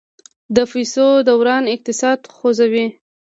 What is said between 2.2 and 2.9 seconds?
خوځوي.